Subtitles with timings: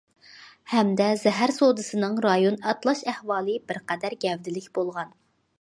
[0.71, 5.17] ھەمدە زەھەر سودىسىنىڭ رايون ئاتلاش ئەھۋالى بىر قەدەر گەۋدىلىك بولغان.